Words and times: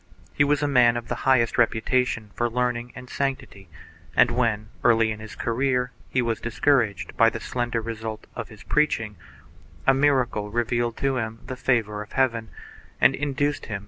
He 0.33 0.43
was 0.43 0.63
a 0.63 0.67
man 0.67 0.97
of 0.97 1.09
the 1.09 1.13
highest 1.29 1.59
reputation 1.59 2.31
for 2.33 2.49
learning 2.49 2.91
and 2.95 3.07
sanctity 3.07 3.69
and 4.15 4.31
when, 4.31 4.69
early 4.83 5.11
in 5.11 5.19
his 5.19 5.35
career, 5.35 5.91
he 6.09 6.23
was 6.23 6.41
discouraged 6.41 7.15
by 7.15 7.29
the 7.29 7.39
slender 7.39 7.81
result 7.81 8.25
of 8.35 8.49
his 8.49 8.63
preaching, 8.63 9.15
a 9.85 9.93
miracle 9.93 10.49
revealed 10.49 10.97
to 10.97 11.17
him 11.17 11.41
the 11.45 11.55
favor 11.55 12.01
of 12.01 12.13
Heaven 12.13 12.49
and 12.99 13.13
induced 13.13 13.65
him 13.67 13.67
to 13.67 13.67
per 13.69 13.73
1 13.73 13.77
Raynald. 13.77 13.79